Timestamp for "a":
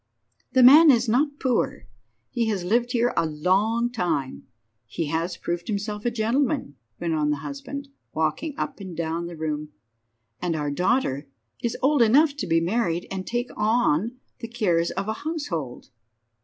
3.15-3.27, 6.05-6.09, 15.07-15.13